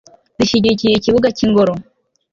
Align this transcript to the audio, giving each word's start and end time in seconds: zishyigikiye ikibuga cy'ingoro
zishyigikiye 0.37 0.93
ikibuga 0.95 1.27
cy'ingoro 1.37 1.73